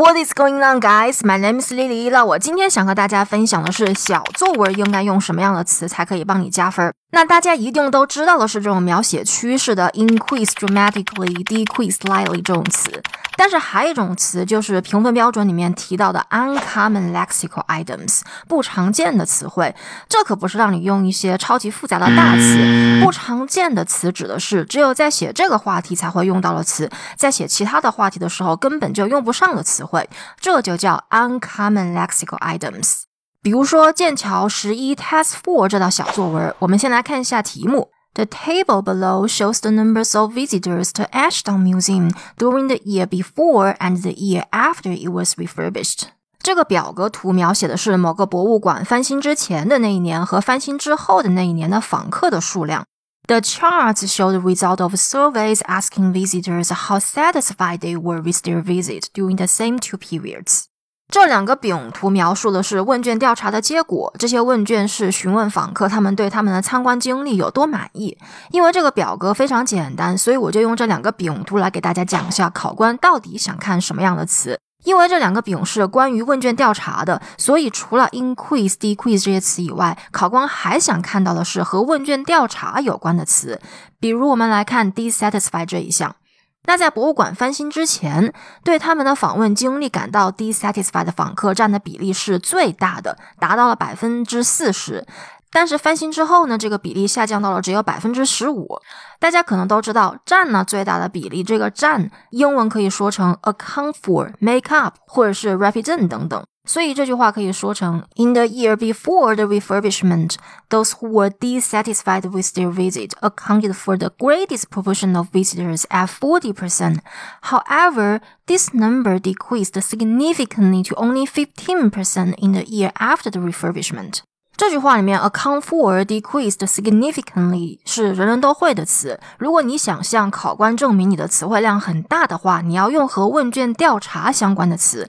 [0.00, 1.22] What is going on, guys?
[1.22, 2.08] My name is Lily。
[2.08, 6.90] 那我今天想和大家分享的是小作文应该用什么样的词才可以帮你加分。
[7.12, 13.02] 那大家一定都知道的是这种描写趋势的 increase dramatically, decrease slightly 这种词。
[13.36, 19.74] 但是还有一种词，就是评分标准里面提到的 uncommon lexical items，不常见的词汇。
[20.08, 30.08] 这可不是让你用一些超级复杂的大词，不常见的词指的是只有在写这个话题才会用到的词，在写其他的话题的时候根本就用不上的词汇，
[30.38, 33.09] 这就叫 uncommon lexical items。
[33.41, 37.89] 比如说剑桥十一 Test Four 这道小作文，我们先来看一下题目。
[38.15, 44.01] The table below shows the numbers of visitors to Ashdown Museum during the year before and
[44.01, 46.03] the year after it was refurbished.
[46.41, 52.85] 这个表格图描写的是某个博物馆翻新之前的那一年和翻新之后的那一年的访客的数量。
[53.27, 59.07] The charts show the result of surveys asking visitors how satisfied they were with their visit
[59.13, 60.65] during the same two periods.
[61.10, 64.12] 这两个饼图描述的是问卷调查的结果。
[64.18, 68.16] 这些问卷是询问访客他们对他们的参观经历有多满意。
[68.52, 74.58] 因为这个表格非常简单，所以我就用这两个饼图来给大家讲一下考官到底想看什么样的词。
[74.84, 83.60] 因为这两个饼是关于问卷调查的，所以除了 increase、decrease 这些词以外，考官还想看到的是和问卷调查有关的词。
[83.98, 86.16] 比如，我们来看 dissatisfied 这一项。
[86.64, 95.06] 那在博物馆翻新之前，对他们的访问经历感到 dissatisfied 的访客占的比例是最大的，达到了百分之四十。
[95.51, 98.79] 但是翻新之后呢，这个比例下降到了只有百分之十五。
[99.19, 106.43] 大家可能都知道，占呢最大的比例，这个占英文可以说成 account for、make up 或者是 represent 等等。
[106.67, 110.33] 所以这句话可以说成：In the year before the refurbishment,
[110.69, 116.07] those who were dissatisfied with their visit accounted for the greatest proportion of visitors at
[116.07, 116.97] 40%.
[117.43, 124.23] However, this number decreased significantly to only 15% in the year after the refurbishment.
[124.60, 129.18] 这句话里面，account for decreased significantly 是人人都会的词。
[129.38, 135.08] 如果你想向考官证明你的词汇量很大的话，你要用和问卷调查相关的词。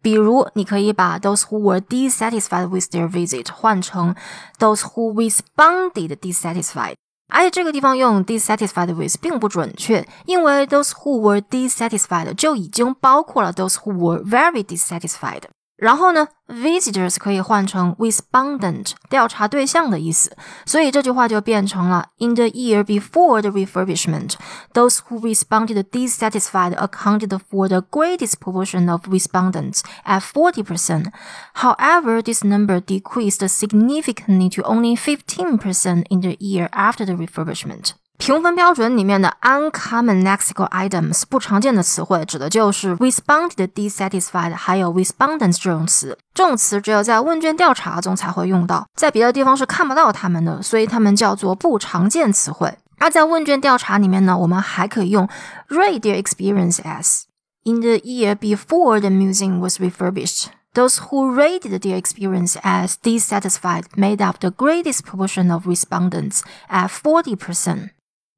[0.00, 4.14] 比如，你可以把 those who were dissatisfied with their visit 换成
[4.60, 6.94] those who responded dissatisfied。
[7.28, 15.42] 而且这个地方用 dissatisfied with 并不准确，因为 those who were dissatisfied 就已经包括了 those who were very dissatisfied。
[15.81, 20.35] 然后呢，visitors 可以换成 respondent 调查对象的意思，
[20.65, 24.33] 所以这句话就变成了 In the year before the refurbishment,
[24.73, 31.11] those who responded dissatisfied accounted for the greatest proportion of respondents at 40%.
[31.53, 37.93] However, this number decreased significantly to only 15% in the year after the refurbishment.
[38.21, 46.17] 评分标准里面的 uncommon lexical items 不常见的词汇，指的就是 responded dissatisfied 还有 respondents 这种词。
[46.33, 52.77] 这种词只有在问卷调查中才会用到，在别的地方是看不到它们的，所以它们叫做不常见词汇。
[52.97, 55.29] 而在问卷调查里面呢，我们还可以用
[55.69, 57.21] rate their experience as
[57.63, 60.47] in the year before the museum was refurbished.
[60.73, 66.89] Those who rated their experience as dissatisfied made up the greatest proportion of respondents at
[66.89, 67.89] 40%.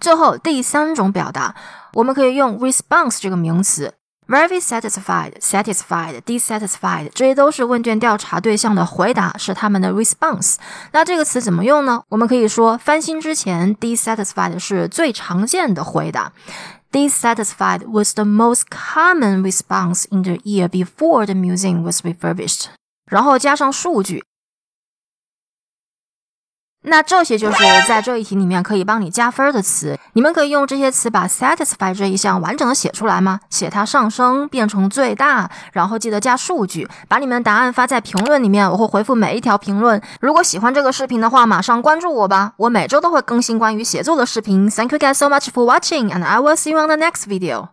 [0.00, 1.54] 最后第三种表达，
[1.92, 3.92] 我们可以用 response 这个名词
[4.26, 10.56] ，very satisfied、satisfied、dissatisfied，这些都是问卷调查对象的回答，是他们的 response。
[10.92, 12.02] 那这个词怎么用呢？
[12.08, 16.32] 我们可以说翻新之前，dissatisfied 是最常见的回答。
[16.90, 22.64] Dissatisfied was the most common response in the year before the museum was refurbished。
[23.06, 24.24] 然后加上数据。
[26.82, 33.40] 那这些就是在这一题里面可以帮你加分的词，你们可以用这些词把 satisfy 这一项完整的写出来吗？
[33.50, 40.00] 写它上升变成最大，然后记得加数据，把你们的答案发在评论里面，我会回复每一条评论。
[40.20, 44.70] 如果喜欢这个视频的话，马上关注我吧，我每周都会更新关于写作的视频。
[44.70, 47.68] Thank you guys so much for watching, and I will see you on the next video.